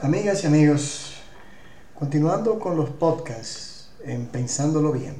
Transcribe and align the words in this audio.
Amigas 0.00 0.44
y 0.44 0.46
amigos, 0.46 1.14
continuando 1.92 2.60
con 2.60 2.76
los 2.76 2.88
podcasts 2.88 3.90
en 4.04 4.26
Pensándolo 4.26 4.92
Bien, 4.92 5.16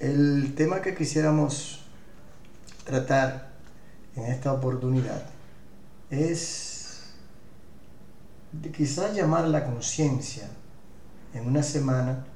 el 0.00 0.52
tema 0.56 0.82
que 0.82 0.96
quisiéramos 0.96 1.84
tratar 2.82 3.52
en 4.16 4.24
esta 4.24 4.52
oportunidad 4.52 5.22
es 6.10 7.12
quizás 8.76 9.14
llamar 9.14 9.46
la 9.46 9.64
conciencia 9.64 10.48
en 11.34 11.46
una 11.46 11.62
semana 11.62 12.26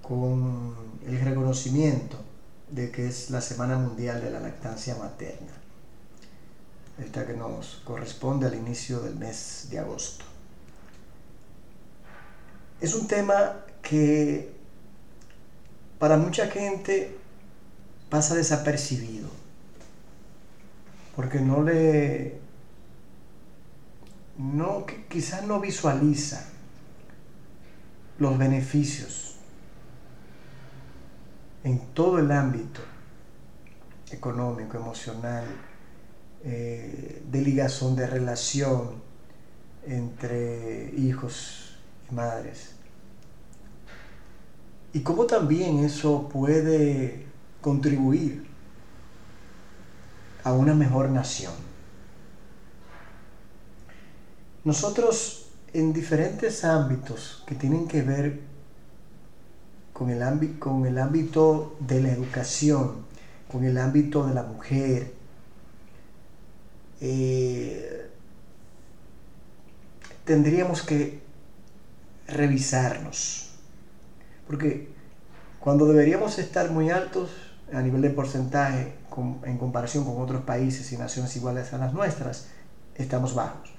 con 0.00 0.76
el 1.04 1.20
reconocimiento 1.20 2.18
de 2.70 2.92
que 2.92 3.08
es 3.08 3.30
la 3.30 3.40
Semana 3.40 3.76
Mundial 3.76 4.20
de 4.20 4.30
la 4.30 4.38
Lactancia 4.38 4.94
Materna 4.94 5.59
esta 7.00 7.26
que 7.26 7.34
nos 7.34 7.80
corresponde 7.84 8.46
al 8.46 8.54
inicio 8.54 9.00
del 9.00 9.16
mes 9.16 9.68
de 9.70 9.78
agosto. 9.78 10.24
Es 12.80 12.94
un 12.94 13.06
tema 13.06 13.64
que 13.82 14.52
para 15.98 16.16
mucha 16.16 16.46
gente 16.48 17.16
pasa 18.08 18.34
desapercibido, 18.34 19.28
porque 21.14 21.40
no 21.40 21.62
le, 21.62 22.40
no, 24.38 24.86
quizás 25.08 25.44
no 25.44 25.60
visualiza 25.60 26.46
los 28.18 28.36
beneficios 28.38 29.36
en 31.64 31.78
todo 31.92 32.18
el 32.18 32.30
ámbito 32.32 32.80
económico, 34.10 34.76
emocional, 34.76 35.44
eh, 36.44 37.22
de 37.30 37.42
ligazón, 37.42 37.96
de 37.96 38.06
relación 38.06 39.02
entre 39.86 40.92
hijos 40.96 41.76
y 42.10 42.14
madres. 42.14 42.70
Y 44.92 45.00
cómo 45.00 45.26
también 45.26 45.84
eso 45.84 46.28
puede 46.28 47.26
contribuir 47.60 48.46
a 50.42 50.52
una 50.52 50.74
mejor 50.74 51.10
nación. 51.10 51.52
Nosotros 54.64 55.46
en 55.72 55.92
diferentes 55.92 56.64
ámbitos 56.64 57.44
que 57.46 57.54
tienen 57.54 57.86
que 57.86 58.02
ver 58.02 58.40
con 59.92 60.10
el, 60.10 60.58
con 60.58 60.86
el 60.86 60.98
ámbito 60.98 61.76
de 61.80 62.02
la 62.02 62.10
educación, 62.10 63.04
con 63.50 63.64
el 63.64 63.78
ámbito 63.78 64.26
de 64.26 64.34
la 64.34 64.42
mujer, 64.42 65.19
eh, 67.00 68.10
tendríamos 70.24 70.82
que 70.82 71.20
revisarnos. 72.26 73.50
Porque 74.46 74.88
cuando 75.60 75.86
deberíamos 75.86 76.38
estar 76.38 76.70
muy 76.70 76.90
altos 76.90 77.30
a 77.72 77.80
nivel 77.80 78.02
de 78.02 78.10
porcentaje 78.10 78.94
en 79.44 79.58
comparación 79.58 80.04
con 80.04 80.20
otros 80.20 80.42
países 80.42 80.90
y 80.92 80.96
naciones 80.96 81.34
iguales 81.36 81.72
a 81.72 81.78
las 81.78 81.92
nuestras, 81.92 82.48
estamos 82.94 83.34
bajos. 83.34 83.70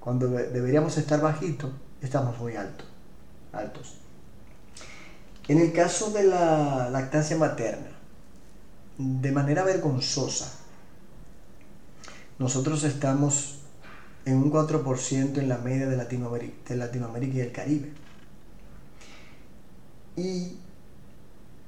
Cuando 0.00 0.28
deberíamos 0.28 0.96
estar 0.98 1.20
bajitos, 1.20 1.70
estamos 2.00 2.38
muy 2.38 2.56
altos. 2.56 2.86
altos. 3.52 3.98
En 5.48 5.60
el 5.60 5.72
caso 5.72 6.10
de 6.10 6.24
la 6.24 6.90
lactancia 6.90 7.36
materna, 7.36 7.88
de 8.98 9.32
manera 9.32 9.64
vergonzosa, 9.64 10.57
nosotros 12.38 12.84
estamos 12.84 13.58
en 14.24 14.36
un 14.36 14.52
4% 14.52 15.38
en 15.38 15.48
la 15.48 15.58
media 15.58 15.88
de 15.88 15.96
Latinoamérica, 15.96 17.36
y 17.36 17.40
el 17.40 17.52
Caribe. 17.52 17.92
Y 20.16 20.56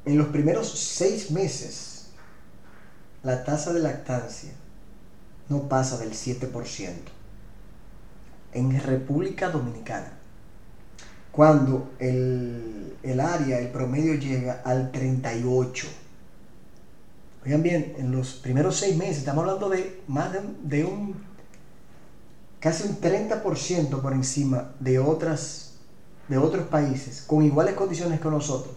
en 0.05 0.19
los 0.19 0.29
primeros 0.29 0.79
seis 0.79 1.31
meses, 1.31 2.09
la 3.23 3.45
tasa 3.45 3.73
de 3.73 3.81
lactancia 3.81 4.53
no 5.49 5.69
pasa 5.69 5.99
del 5.99 6.13
7% 6.13 6.93
en 8.53 8.81
República 8.81 9.51
Dominicana. 9.51 10.13
Cuando 11.33 11.93
el, 11.99 12.97
el 13.03 13.21
área, 13.21 13.59
el 13.59 13.69
promedio 13.69 14.15
llega 14.15 14.63
al 14.65 14.93
38%. 14.93 16.00
Oigan 17.45 17.63
bien, 17.63 17.95
en 17.97 18.13
los 18.13 18.35
primeros 18.35 18.77
seis 18.77 18.97
meses, 18.97 19.19
estamos 19.19 19.43
hablando 19.43 19.71
de 19.71 20.03
más 20.07 20.31
de, 20.63 20.85
un, 20.85 21.15
casi 22.59 22.87
un 22.87 23.01
30% 23.01 24.03
por 24.03 24.13
encima 24.13 24.73
de, 24.79 24.99
otras, 24.99 25.77
de 26.29 26.37
otros 26.37 26.67
países 26.67 27.25
con 27.27 27.43
iguales 27.43 27.75
condiciones 27.75 28.21
que 28.21 28.29
nosotros. 28.29 28.75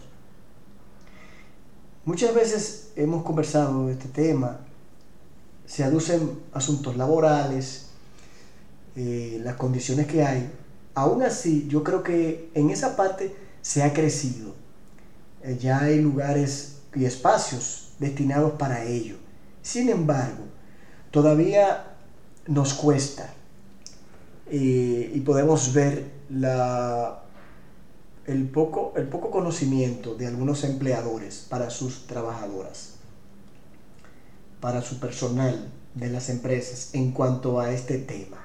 Muchas 2.06 2.34
veces 2.34 2.92
hemos 2.96 3.22
conversado 3.22 3.86
de 3.86 3.92
este 3.92 4.08
tema, 4.08 4.60
se 5.66 5.84
aducen 5.84 6.38
asuntos 6.52 6.96
laborales, 6.96 7.88
eh, 8.96 9.40
las 9.42 9.56
condiciones 9.56 10.06
que 10.06 10.24
hay. 10.24 10.50
Aún 10.94 11.22
así, 11.22 11.66
yo 11.68 11.84
creo 11.84 12.02
que 12.02 12.50
en 12.54 12.70
esa 12.70 12.96
parte 12.96 13.34
se 13.60 13.82
ha 13.82 13.92
crecido. 13.92 14.54
Eh, 15.42 15.58
ya 15.60 15.80
hay 15.80 16.00
lugares 16.00 16.78
y 16.94 17.04
espacios 17.04 17.83
destinados 17.98 18.52
para 18.52 18.84
ello. 18.84 19.16
Sin 19.62 19.88
embargo, 19.88 20.44
todavía 21.10 21.96
nos 22.46 22.74
cuesta 22.74 23.32
eh, 24.50 25.12
y 25.14 25.20
podemos 25.20 25.72
ver 25.72 26.10
la, 26.28 27.24
el, 28.26 28.48
poco, 28.48 28.92
conocimiento 29.30 30.14
de 30.14 30.26
algunos 30.26 30.64
empleadores 30.64 31.46
para 31.48 31.70
sus 31.70 32.06
trabajadoras, 32.06 32.94
para 34.60 34.82
su 34.82 34.98
personal 34.98 35.70
de 35.94 36.08
las 36.08 36.28
empresas 36.30 36.90
en 36.94 37.12
cuanto 37.12 37.60
a 37.60 37.72
este 37.72 37.98
tema. 37.98 38.38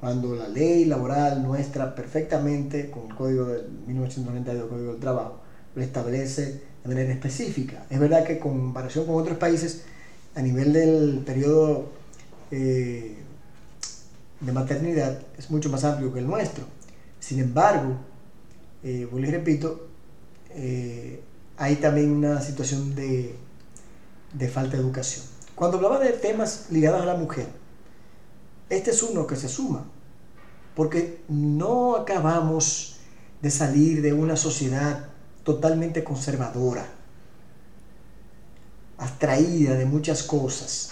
Cuando 0.00 0.34
la 0.34 0.48
ley 0.48 0.84
laboral 0.84 1.42
nuestra 1.42 1.94
perfectamente, 1.94 2.90
con 2.90 3.06
el 3.10 3.14
código 3.14 3.46
del 3.46 3.68
1992, 3.86 4.68
Código 4.68 4.92
del 4.92 5.00
Trabajo, 5.00 5.40
lo 5.74 5.82
establece 5.82 6.62
de 6.86 6.94
manera 6.94 7.12
específica. 7.12 7.86
Es 7.90 7.98
verdad 7.98 8.24
que 8.24 8.34
en 8.34 8.38
comparación 8.38 9.06
con 9.06 9.16
otros 9.16 9.38
países, 9.38 9.82
a 10.34 10.42
nivel 10.42 10.72
del 10.72 11.22
periodo 11.24 11.90
eh, 12.50 13.16
de 14.40 14.52
maternidad 14.52 15.18
es 15.38 15.50
mucho 15.50 15.70
más 15.70 15.84
amplio 15.84 16.12
que 16.12 16.20
el 16.20 16.26
nuestro. 16.26 16.64
Sin 17.18 17.40
embargo, 17.40 17.96
eh, 18.84 19.08
y 19.10 19.24
repito, 19.24 19.88
eh, 20.50 21.20
hay 21.56 21.76
también 21.76 22.10
una 22.10 22.40
situación 22.40 22.94
de, 22.94 23.34
de 24.32 24.48
falta 24.48 24.76
de 24.76 24.82
educación. 24.82 25.24
Cuando 25.54 25.78
hablaba 25.78 25.98
de 25.98 26.10
temas 26.12 26.66
ligados 26.70 27.02
a 27.02 27.06
la 27.06 27.16
mujer, 27.16 27.46
este 28.68 28.90
es 28.90 29.02
uno 29.02 29.26
que 29.26 29.36
se 29.36 29.48
suma, 29.48 29.84
porque 30.74 31.20
no 31.28 31.96
acabamos 31.96 32.98
de 33.40 33.50
salir 33.50 34.02
de 34.02 34.12
una 34.12 34.36
sociedad 34.36 35.08
totalmente 35.46 36.02
conservadora, 36.02 36.84
abstraída 38.98 39.74
de 39.74 39.84
muchas 39.84 40.24
cosas, 40.24 40.90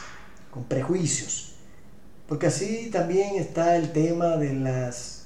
con 0.53 0.63
prejuicios. 0.63 1.57
Porque 2.29 2.47
así 2.47 2.89
también 2.89 3.35
está 3.35 3.75
el 3.75 3.91
tema 3.91 4.37
de 4.37 4.55
las, 4.55 5.25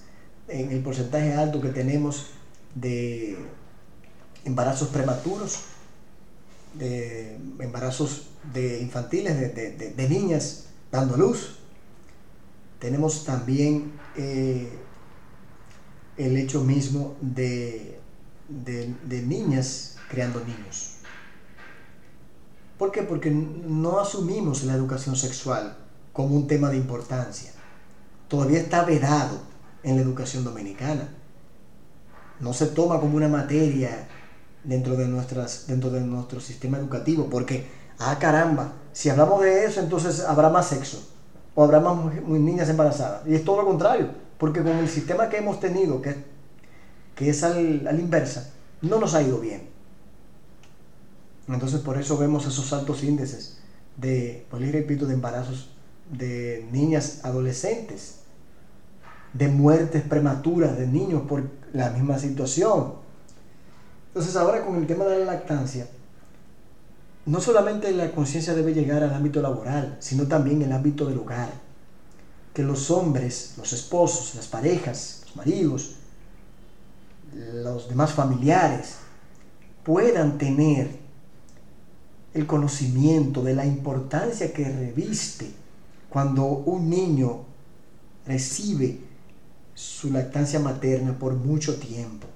en 0.49 0.72
el 0.72 0.81
porcentaje 0.81 1.34
alto 1.34 1.61
que 1.61 1.69
tenemos 1.69 2.28
de 2.75 3.37
embarazos 4.47 4.88
prematuros, 4.88 5.59
de 6.72 7.37
embarazos 7.59 8.28
de 8.55 8.81
infantiles, 8.81 9.55
de, 9.55 10.09
niñas 10.09 10.69
dando 10.91 11.19
luz. 11.19 11.59
Tenemos 12.78 13.27
también 13.27 13.93
eh, 14.17 14.70
el 16.17 16.35
hecho 16.38 16.64
mismo 16.64 17.14
de 17.20 17.98
de, 18.49 19.23
niñas 19.27 19.97
creando 20.09 20.41
niños. 20.41 20.95
¿Por 22.79 22.93
qué? 22.93 23.03
Porque 23.03 23.31
no 23.31 23.99
asumimos 23.99 24.65
la 24.65 24.75
educación 24.75 25.17
sexual 25.17 25.77
como 26.12 26.35
un 26.35 26.47
tema 26.47 26.71
de 26.71 26.77
importancia. 26.77 27.50
Todavía 28.29 28.61
está 28.61 28.85
vedado 28.85 29.39
en 29.83 29.97
la 29.97 30.03
educación 30.03 30.45
dominicana. 30.45 31.09
No 32.41 32.53
se 32.53 32.67
toma 32.67 33.00
como 33.00 33.17
una 33.17 33.29
materia 33.29 34.09
dentro 34.65 34.97
de, 34.97 35.09
nuestras, 35.09 35.67
dentro 35.67 35.91
de 35.91 36.01
nuestro 36.01 36.41
sistema 36.41 36.79
educativo, 36.79 37.29
porque, 37.31 37.67
ah 37.99 38.17
caramba, 38.19 38.73
si 38.93 39.11
hablamos 39.11 39.43
de 39.43 39.65
eso, 39.65 39.81
entonces 39.81 40.21
habrá 40.21 40.49
más 40.51 40.69
sexo 40.69 41.09
o 41.55 41.65
habrá 41.65 41.81
más 41.81 42.15
niñas 42.27 42.69
embarazadas. 42.69 43.27
Y 43.27 43.35
es 43.35 43.44
todo 43.44 43.56
lo 43.56 43.67
contrario, 43.67 44.11
porque 44.39 44.62
con 44.62 44.77
el 44.77 44.89
sistema 44.89 45.29
que 45.29 45.39
hemos 45.39 45.59
tenido, 45.59 46.01
que 46.01 46.38
que 47.19 47.31
es 47.31 47.43
al, 47.43 47.82
la 47.82 47.93
inversa, 47.93 48.53
no 48.81 49.00
nos 49.00 49.15
ha 49.15 49.23
ido 49.23 49.41
bien. 49.41 49.69
Entonces 51.49 51.81
por 51.81 51.99
eso 51.99 52.17
vemos 52.17 52.47
esos 52.47 52.73
altos 52.73 53.03
índices 53.03 53.59
de, 53.97 54.47
pues 54.49 54.70
repito, 54.70 55.05
de 55.06 55.15
embarazos 55.15 55.70
de 56.12 56.69
niñas 56.70 57.25
adolescentes. 57.25 58.20
de 59.32 59.49
muertes 59.49 60.03
prematuras 60.03 60.79
de 60.79 60.87
niños 60.87 61.23
por 61.29 61.43
la 61.73 61.91
misma 61.91 62.19
situación. 62.19 62.94
Entonces 64.09 64.37
ahora 64.37 64.65
con 64.65 64.76
el 64.76 64.87
tema 64.87 65.05
de 65.05 65.19
la 65.19 65.32
lactancia, 65.32 65.87
no 67.26 67.41
solamente 67.41 67.93
la 67.93 68.11
conciencia 68.12 68.55
debe 68.55 68.73
llegar 68.73 69.03
al 69.03 69.12
ámbito 69.12 69.43
laboral, 69.43 69.97
sino 70.00 70.26
también 70.26 70.62
el 70.62 70.73
ámbito 70.73 71.06
del 71.06 71.19
hogar. 71.19 71.50
Que 72.55 72.62
los 72.62 72.91
hombres, 72.91 73.55
los 73.59 73.73
esposos, 73.73 74.35
las 74.35 74.47
parejas, 74.47 75.23
los 75.26 75.37
maridos, 75.37 75.97
los 77.35 77.89
demás 77.89 78.13
familiares 78.13 78.97
puedan 79.85 80.39
tener 80.39 80.91
el 82.35 82.47
conocimiento 82.47 83.43
de 83.43 83.55
la 83.55 83.65
importancia 83.65 84.53
que 84.53 84.65
reviste 84.65 85.51
cuando 86.09 86.45
un 86.45 86.89
niño 86.89 87.45
recibe 88.27 89.01
su 89.75 90.11
lactancia 90.11 90.61
materna 90.61 91.19
por 91.19 91.35
mucho 91.35 91.79
tiempo 91.79 92.27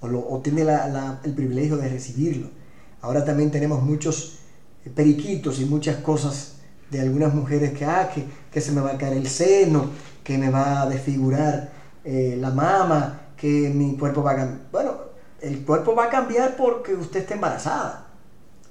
o, 0.00 0.40
tiene 0.42 0.62
el 1.24 1.34
privilegio 1.34 1.76
de 1.76 1.88
recibirlo. 1.88 2.48
Ahora 3.00 3.24
también 3.24 3.50
tenemos 3.50 3.82
muchos 3.82 4.38
periquitos 4.94 5.60
y 5.60 5.64
muchas 5.64 5.96
cosas 5.96 6.54
de 6.90 7.00
algunas 7.00 7.34
mujeres 7.34 7.76
que, 7.76 7.84
ah, 7.84 8.10
que, 8.52 8.60
se 8.60 8.72
me 8.72 8.80
va 8.80 8.92
a 8.92 8.98
caer 8.98 9.16
el 9.16 9.26
seno, 9.26 9.90
que 10.22 10.38
me 10.38 10.50
va 10.50 10.82
a 10.82 10.88
desfigurar 10.88 11.72
eh, 12.04 12.36
la 12.40 12.50
mama, 12.50 13.25
que 13.36 13.70
mi 13.74 13.96
cuerpo 13.96 14.22
va 14.22 14.32
a 14.32 14.36
cambiar. 14.36 14.60
Bueno, 14.72 14.94
el 15.40 15.64
cuerpo 15.64 15.94
va 15.94 16.04
a 16.04 16.10
cambiar 16.10 16.56
porque 16.56 16.94
usted 16.94 17.20
está 17.20 17.34
embarazada, 17.34 18.06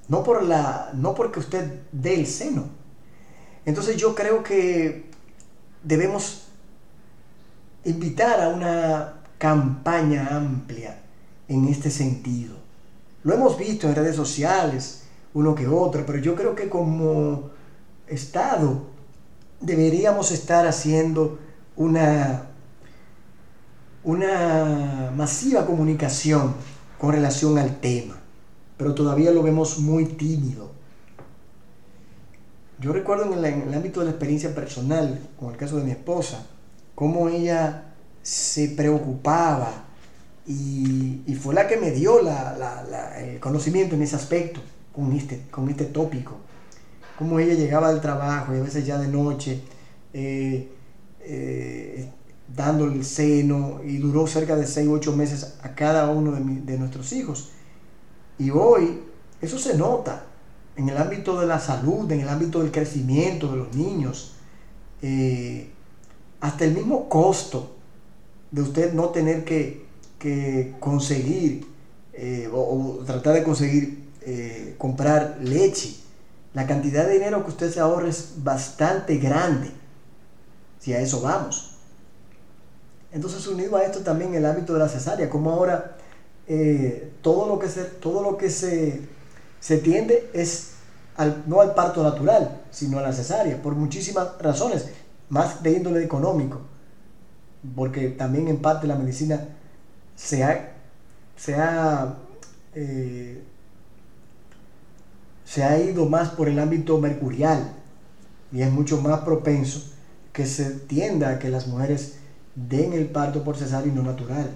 no, 0.08 0.24
por 0.24 0.44
la, 0.44 0.92
no 0.94 1.14
porque 1.14 1.40
usted 1.40 1.82
dé 1.92 2.16
el 2.16 2.28
seno. 2.28 2.66
Entonces 3.66 3.98
yo 3.98 4.14
creo 4.14 4.44
que 4.44 5.10
debemos 5.84 6.48
invitar 7.84 8.42
a 8.42 8.50
una 8.50 9.14
campaña 9.38 10.28
amplia 10.32 11.00
en 11.48 11.68
este 11.68 11.90
sentido. 11.90 12.56
Lo 13.24 13.34
hemos 13.34 13.58
visto 13.58 13.88
en 13.88 13.96
redes 13.96 14.16
sociales, 14.16 15.04
uno 15.34 15.56
que 15.56 15.68
otro, 15.68 16.06
pero 16.06 16.20
yo 16.20 16.36
creo 16.36 16.56
que 16.56 16.70
como 16.70 17.50
Estado 18.08 18.84
deberíamos 19.60 20.32
estar 20.32 20.68
haciendo 20.68 21.40
una 21.76 22.50
una 24.06 25.12
masiva 25.16 25.66
comunicación 25.66 26.54
con 27.00 27.12
relación 27.12 27.58
al 27.58 27.80
tema, 27.80 28.16
pero 28.78 28.94
todavía 28.94 29.32
lo 29.32 29.44
vemos 29.44 29.80
muy 29.80 30.06
tímido. 30.06 30.72
Yo 32.80 32.94
recuerdo 32.94 33.34
en 33.34 33.44
el, 33.44 33.74
ámbito 33.74 34.00
de 34.00 34.06
la 34.06 34.12
experiencia 34.12 34.54
personal, 34.54 35.20
con 35.40 35.52
el 35.52 35.58
caso 35.58 35.78
de 35.78 35.84
mi 35.84 35.92
esposa, 35.92 36.46
cómo 36.94 37.30
ella 37.30 37.96
se 38.22 38.70
preocupaba 38.70 39.72
y, 40.46 41.24
fue 41.42 41.56
la 41.56 41.68
que 41.68 41.78
me 41.78 41.92
dio 41.92 42.20
el 42.20 43.40
conocimiento 43.40 43.96
en 43.96 44.04
ese 44.04 44.16
aspecto, 44.16 44.62
con 44.94 45.14
este, 45.14 45.42
con 45.50 45.68
este 45.70 45.86
tópico. 45.86 46.38
Cómo 47.18 47.40
ella 47.40 47.56
llegaba 47.56 47.90
al 47.90 48.02
trabajo 48.02 48.54
y 48.54 48.60
a 48.60 48.62
veces 48.62 48.86
ya 48.86 49.00
de 49.00 49.08
noche 49.08 49.62
eh, 50.14 50.70
eh, 51.22 52.10
dando 52.48 52.86
el 52.86 53.04
seno 53.04 53.82
y 53.84 53.98
duró 53.98 54.28
cerca 54.28 54.56
de 54.56 54.68
6 54.68 54.88
u 54.88 54.94
8 54.94 55.16
meses 55.16 55.56
a 55.62 55.74
cada 55.76 56.10
uno 56.10 56.32
de, 56.34 56.78
nuestros 56.78 57.12
hijos. 57.14 57.50
Y 58.38 58.52
hoy 58.52 59.02
eso 59.42 59.58
se 59.58 59.78
nota 59.78 60.26
en 60.76 60.90
el 60.90 60.98
ámbito 60.98 61.40
de 61.40 61.48
la 61.48 61.60
salud, 61.60 62.12
en 62.12 62.22
el 62.22 62.30
ámbito 62.30 62.62
del 62.62 62.72
crecimiento 62.72 63.52
de 63.52 63.58
los 63.58 63.76
niños, 63.76 64.34
eh, 65.02 65.70
hasta 66.42 66.66
el 66.66 66.74
mismo 66.74 67.10
costo 67.10 67.76
de 68.52 68.62
usted 68.62 68.94
no 68.94 69.10
tener 69.10 69.44
que, 69.44 69.86
conseguir 70.80 71.68
eh, 72.14 72.50
o, 72.52 73.04
tratar 73.06 73.36
de 73.36 73.44
conseguir 73.44 74.06
eh, 74.22 74.76
comprar 74.78 75.38
leche. 75.42 75.98
La 76.54 76.66
cantidad 76.66 77.06
de 77.06 77.14
dinero 77.14 77.44
que 77.44 77.52
usted 77.52 77.72
se 77.72 77.80
ahorra 77.80 78.08
es 78.08 78.34
bastante 78.38 79.18
grande, 79.18 79.70
si 80.80 80.94
a 80.94 81.00
eso 81.00 81.22
vamos. 81.22 81.75
Entonces, 83.16 83.48
unido 83.48 83.78
a 83.78 83.84
esto 83.84 84.02
también 84.02 84.36
el 84.36 84.46
ámbito 84.46 84.74
de 84.74 84.80
la 84.80 84.90
cesárea, 84.90 85.30
como 85.30 85.50
ahora 85.50 85.96
eh, 86.48 87.14
todo 87.22 87.48
lo 87.48 87.58
que, 87.58 87.70
se, 87.70 87.86
todo 87.86 88.22
lo 88.22 88.38
que 88.38 88.50
se, 88.50 89.04
se 89.62 89.78
tiende 89.78 90.30
es 90.34 90.74
no 91.48 91.62
al 91.62 91.74
parto 91.74 92.04
natural, 92.04 92.62
sino 92.72 93.00
a 93.00 93.02
la 93.02 93.14
cesárea, 93.14 93.62
por 93.62 93.74
muchísimas 93.74 94.38
razones, 94.42 94.90
más 95.30 95.64
de 95.64 95.72
índole 95.72 96.04
económico, 96.04 96.60
porque 97.74 98.10
también 98.10 98.50
en 98.50 98.58
parte 98.58 98.86
la 98.86 98.98
medicina 98.98 99.48
se 100.18 100.44
ha, 100.44 100.74
se 101.38 101.56
ha, 101.56 102.16
eh, 102.74 103.42
se 105.46 105.64
ha 105.64 105.80
ido 105.80 106.06
más 106.06 106.32
por 106.32 106.50
el 106.50 106.60
ámbito 106.60 106.98
mercurial 106.98 107.76
y 108.52 108.62
es 108.62 108.70
mucho 108.70 109.00
más 109.00 109.22
propenso 109.22 109.84
que 110.34 110.46
se 110.46 110.70
tienda 110.72 111.30
a 111.30 111.40
que 111.40 111.48
las 111.48 111.68
mujeres 111.68 112.25
den 112.56 112.94
el 112.94 113.08
parto 113.08 113.44
por 113.44 113.58
cesárea 113.58 113.92
y 113.92 113.96
no 113.96 114.04
natural. 114.04 114.50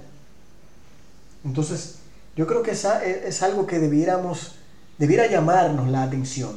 Entonces, 1.44 2.00
yo 2.36 2.48
creo 2.48 2.64
que 2.64 2.72
esa 2.72 3.04
es 3.04 3.44
algo 3.44 3.68
que 3.68 3.80
debiéramos, 3.80 4.56
debiera 4.98 5.28
llamarnos 5.28 5.90
la 5.90 6.04
atención. 6.04 6.52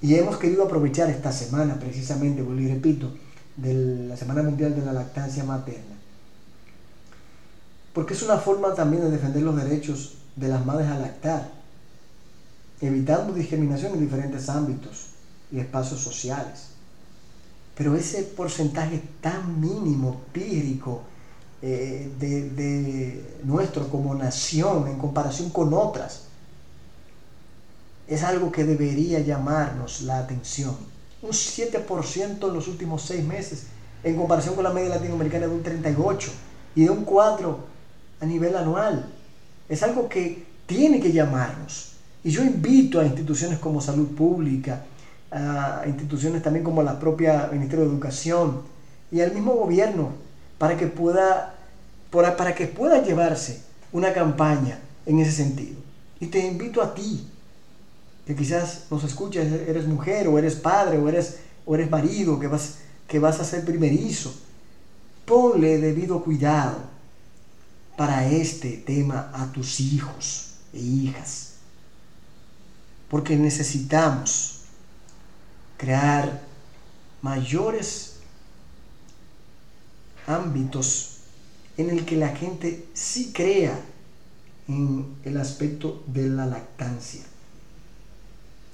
Y 0.00 0.14
hemos 0.16 0.36
querido 0.38 0.64
aprovechar 0.64 1.08
esta 1.08 1.32
semana, 1.32 1.78
precisamente, 1.78 2.42
vuelvo 2.42 2.62
y 2.62 2.68
repito, 2.68 3.10
de 3.56 3.74
la 4.08 4.16
Semana 4.16 4.42
Mundial 4.42 4.74
de 4.74 4.84
la 4.84 4.92
Lactancia 4.92 5.44
Materna. 5.44 5.96
Porque 7.92 8.14
es 8.14 8.22
una 8.22 8.38
forma 8.38 8.74
también 8.74 9.04
de 9.04 9.10
defender 9.10 9.42
los 9.42 9.56
derechos 9.56 10.14
de 10.36 10.48
las 10.48 10.66
madres 10.66 10.88
a 10.88 10.98
lactar, 10.98 11.50
evitando 12.80 13.32
discriminación 13.32 13.94
en 13.94 14.00
diferentes 14.00 14.48
ámbitos 14.48 15.10
y 15.52 15.60
espacios 15.60 16.00
sociales. 16.00 16.73
Pero 17.76 17.96
ese 17.96 18.22
porcentaje 18.22 19.02
tan 19.20 19.60
mínimo, 19.60 20.22
pírrico, 20.32 21.02
eh, 21.60 22.10
de, 22.18 23.38
nuestro 23.42 23.88
como 23.88 24.14
nación 24.14 24.86
en 24.86 24.98
comparación 24.98 25.50
con 25.50 25.72
otras, 25.72 26.24
es 28.06 28.22
algo 28.22 28.52
que 28.52 28.64
debería 28.64 29.20
llamarnos 29.20 30.02
la 30.02 30.18
atención. 30.18 30.76
Un 31.22 31.30
7% 31.30 32.48
en 32.48 32.54
los 32.54 32.68
últimos 32.68 33.02
seis 33.02 33.24
meses, 33.24 33.64
en 34.02 34.16
comparación 34.16 34.54
con 34.54 34.64
la 34.64 34.72
media 34.72 34.90
latinoamericana 34.90 35.46
de 35.46 35.54
un 35.54 35.64
38% 35.64 36.28
y 36.74 36.84
de 36.84 36.90
un 36.90 37.06
4% 37.06 37.56
a 38.20 38.26
nivel 38.26 38.56
anual. 38.56 39.10
Es 39.68 39.82
algo 39.82 40.08
que 40.08 40.44
tiene 40.66 41.00
que 41.00 41.12
llamarnos. 41.12 41.92
Y 42.22 42.30
yo 42.30 42.42
invito 42.42 43.00
a 43.00 43.06
instituciones 43.06 43.58
como 43.58 43.80
salud 43.80 44.08
pública, 44.08 44.84
a 45.34 45.82
instituciones 45.86 46.42
también 46.42 46.64
como 46.64 46.82
la 46.82 47.00
propia 47.00 47.48
Ministerio 47.52 47.84
de 47.84 47.90
Educación 47.90 48.62
y 49.10 49.20
al 49.20 49.32
mismo 49.32 49.54
gobierno 49.54 50.10
para 50.58 50.76
que 50.76 50.86
pueda, 50.86 51.56
para 52.10 52.54
que 52.54 52.68
pueda 52.68 53.02
llevarse 53.02 53.62
una 53.90 54.12
campaña 54.12 54.78
en 55.06 55.18
ese 55.18 55.32
sentido. 55.32 55.76
Y 56.20 56.26
te 56.26 56.38
invito 56.46 56.80
a 56.80 56.94
ti, 56.94 57.26
que 58.26 58.36
quizás 58.36 58.84
nos 58.90 59.02
escuches, 59.02 59.52
eres 59.68 59.86
mujer 59.86 60.28
o 60.28 60.38
eres 60.38 60.54
padre 60.54 60.98
o 60.98 61.08
eres, 61.08 61.38
o 61.66 61.74
eres 61.74 61.90
marido, 61.90 62.38
que 62.38 62.46
vas, 62.46 62.76
que 63.08 63.18
vas 63.18 63.40
a 63.40 63.44
ser 63.44 63.64
primerizo, 63.64 64.32
ponle 65.24 65.78
debido 65.78 66.22
cuidado 66.22 66.78
para 67.96 68.28
este 68.28 68.82
tema 68.86 69.30
a 69.34 69.50
tus 69.52 69.80
hijos 69.80 70.54
e 70.72 70.78
hijas. 70.78 71.54
Porque 73.10 73.36
necesitamos 73.36 74.53
crear 75.84 76.40
mayores 77.20 78.14
ámbitos 80.26 81.18
en 81.76 81.90
el 81.90 82.06
que 82.06 82.16
la 82.16 82.28
gente 82.28 82.88
sí 82.94 83.32
crea 83.34 83.78
en 84.66 85.14
el 85.24 85.36
aspecto 85.36 86.02
de 86.06 86.26
la 86.28 86.46
lactancia. 86.46 87.22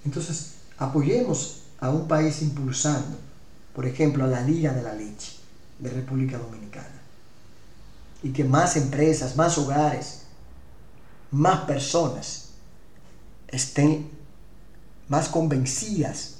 Entonces, 0.04 0.54
apoyemos 0.78 1.62
a 1.80 1.90
un 1.90 2.06
país 2.06 2.42
impulsando, 2.42 3.18
por 3.74 3.86
ejemplo, 3.86 4.22
a 4.22 4.28
la 4.28 4.42
Liga 4.42 4.72
de 4.72 4.82
la 4.82 4.94
Leche 4.94 5.32
de 5.80 5.90
República 5.90 6.38
Dominicana. 6.38 7.00
Y 8.22 8.30
que 8.30 8.44
más 8.44 8.76
empresas, 8.76 9.36
más 9.36 9.58
hogares, 9.58 10.22
más 11.32 11.62
personas 11.62 12.50
estén 13.48 14.08
más 15.08 15.28
convencidas 15.28 16.39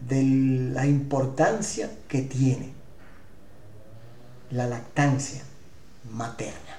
de 0.00 0.22
la 0.72 0.86
importancia 0.86 1.90
que 2.08 2.22
tiene 2.22 2.72
la 4.50 4.66
lactancia 4.66 5.42
materna. 6.12 6.75